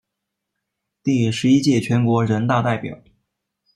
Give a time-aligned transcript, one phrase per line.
[1.03, 2.97] 第十一届全国人大代表。